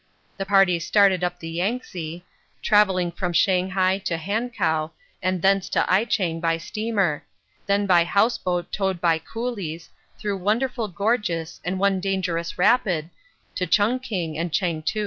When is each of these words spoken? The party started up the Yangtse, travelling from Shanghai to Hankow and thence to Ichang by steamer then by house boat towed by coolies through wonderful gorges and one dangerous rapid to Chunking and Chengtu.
The 0.37 0.47
party 0.47 0.79
started 0.79 1.23
up 1.23 1.39
the 1.39 1.47
Yangtse, 1.59 2.23
travelling 2.63 3.11
from 3.11 3.33
Shanghai 3.33 3.99
to 4.05 4.17
Hankow 4.17 4.89
and 5.21 5.43
thence 5.43 5.69
to 5.69 5.85
Ichang 5.87 6.41
by 6.41 6.57
steamer 6.57 7.23
then 7.67 7.85
by 7.85 8.03
house 8.05 8.39
boat 8.39 8.71
towed 8.71 8.99
by 8.99 9.19
coolies 9.19 9.91
through 10.17 10.37
wonderful 10.37 10.87
gorges 10.87 11.61
and 11.63 11.77
one 11.77 11.99
dangerous 11.99 12.57
rapid 12.57 13.11
to 13.53 13.67
Chunking 13.67 14.39
and 14.39 14.51
Chengtu. 14.51 14.99